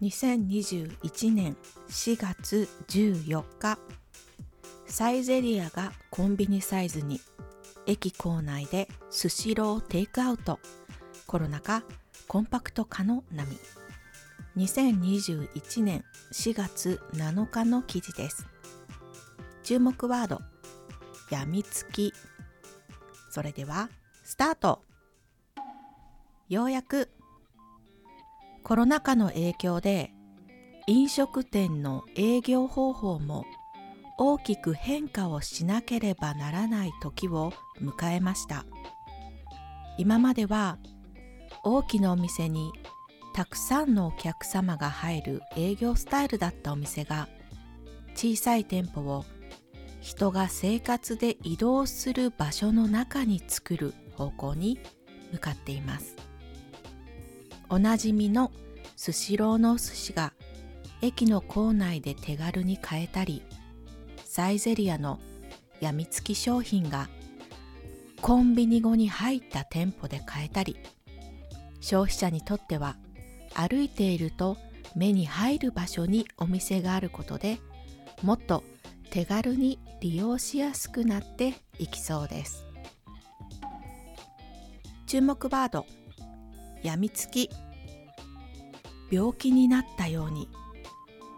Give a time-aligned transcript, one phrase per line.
[0.00, 1.56] 2021年
[1.88, 3.78] 4月14日
[4.86, 7.20] サイゼリアがコンビニサイズに
[7.86, 10.60] 駅構内でスシローテイクアウト
[11.26, 11.82] コロナ禍
[12.28, 13.58] コンパクト化の波。
[14.56, 18.46] 2021年4月7日の記事です。
[19.62, 20.40] 注目ワード
[21.30, 22.12] やみつき。
[23.30, 23.88] それでは
[24.24, 24.82] スタート。
[26.48, 27.10] ようやく
[28.68, 30.12] コロナ禍の影響で
[30.86, 33.46] 飲食店の営業方法も
[34.18, 38.66] 大きく変化をしなければならない時を迎えました。
[39.96, 40.76] 今までは
[41.64, 42.70] 大きなお店に
[43.32, 47.26] たくさんのお客様が入る営業スタイルだったお店が
[48.14, 49.24] 小さい店舗を
[50.02, 54.78] 人が生活で移動する場所の中に作る方向に
[55.32, 56.16] 向かっています。
[57.70, 58.50] おなじみの
[58.98, 60.32] スシローのお寿司が
[61.02, 63.44] 駅の構内で手軽に買えたり
[64.24, 65.20] サイゼリアの
[65.80, 67.08] やみつき商品が
[68.20, 70.76] コンビニ後に入った店舗で買えたり
[71.80, 72.96] 消費者にとっては
[73.54, 74.56] 歩いていると
[74.96, 77.60] 目に入る場所にお店があることで
[78.24, 78.64] もっと
[79.10, 82.66] 手軽に利用しやすくなっていきそうです。
[85.06, 85.86] 注目ワード
[86.82, 87.48] やみつき。
[89.10, 90.48] 病気になったように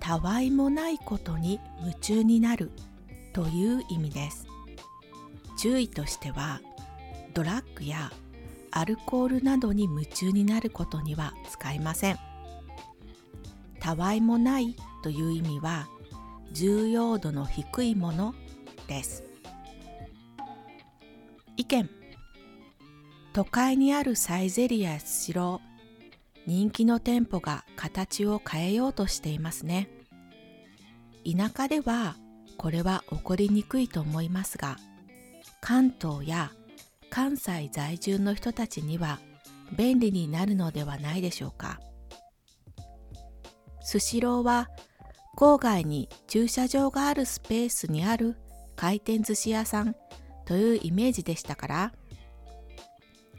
[0.00, 2.70] たわいもないことに夢中になる
[3.32, 4.46] という意味です。
[5.58, 6.60] 注意としては
[7.34, 8.10] ドラッグや
[8.70, 12.18] アルコールなどに夢中になることには使いません。
[13.80, 15.88] たわいもないという意味は
[16.52, 18.34] 重要度の低いもの
[18.86, 19.24] です。
[21.56, 21.90] 意見。
[23.32, 25.67] 都会にあるサイゼリアスシロー
[26.48, 29.90] 人気の店舗が形を変えようとしていますね。
[31.30, 32.16] 田舎では
[32.56, 34.78] これは起こりにくいと思いますが
[35.60, 36.50] 関東や
[37.10, 39.20] 関西在住の人たちには
[39.76, 41.80] 便利になるのではないでしょうか。
[43.82, 44.70] スシローは
[45.36, 48.38] 郊外に駐車場があるスペースにある
[48.74, 49.94] 回転寿司屋さん
[50.46, 51.92] というイメージでしたから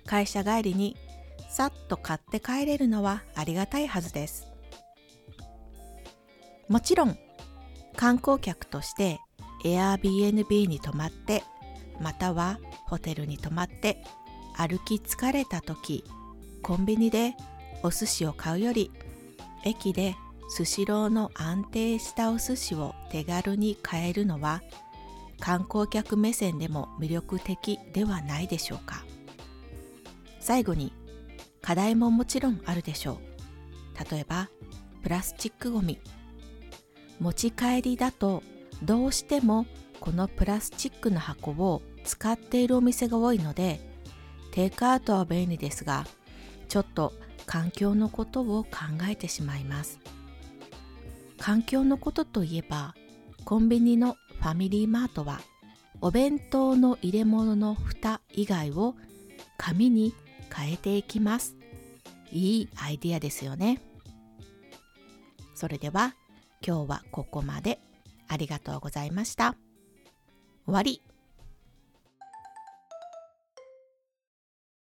[0.06, 0.96] 会社帰りに
[1.60, 4.48] さっと買って帰れるのはありがたいはずです。
[6.70, 7.18] もちろん
[7.98, 9.20] 観光客として
[9.66, 11.44] Airbnb に泊まって
[12.00, 14.02] またはホテルに泊まって
[14.56, 16.06] 歩き疲れた時
[16.62, 17.36] コンビニで
[17.84, 18.90] お寿司を買うより
[19.66, 20.16] 駅で
[20.48, 24.62] スシローの安定したお寿司を手軽に買えるのは
[25.42, 29.04] 観光客目線でも魅力的ではないでしょうか。
[30.40, 30.94] 最後に
[31.62, 34.12] 課題ももちろんあるでしょう。
[34.12, 34.50] 例えば
[35.04, 36.00] プラスチックごみ
[37.20, 38.44] 持ち帰りだと
[38.84, 39.66] どうしても
[40.00, 43.80] このプラスチックの箱を使っているお店が多いので
[44.52, 46.06] テイクアウトは便利ですが
[46.70, 47.14] ちょっと
[47.46, 48.70] 環境のことを考
[49.10, 50.00] えてしまいます。
[51.40, 52.94] 環境のことといえば
[53.46, 55.40] コンビニのファミリーマートは
[56.02, 58.96] お弁当の入れ物の蓋以外を
[59.58, 60.14] 紙に
[60.54, 61.56] 変えていきます。
[62.32, 63.82] いいアイディアですよね。
[65.56, 66.16] それでは
[66.66, 67.80] 今日はここまで。
[68.32, 69.56] ありがとうございました。
[70.66, 71.02] 終わり。